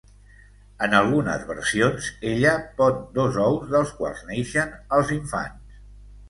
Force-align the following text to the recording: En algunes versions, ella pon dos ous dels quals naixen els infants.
En 0.85 0.93
algunes 0.99 1.43
versions, 1.49 2.07
ella 2.29 2.53
pon 2.79 2.97
dos 3.19 3.37
ous 3.45 3.69
dels 3.75 3.93
quals 4.01 4.25
naixen 4.31 4.75
els 4.99 5.15
infants. 5.19 5.79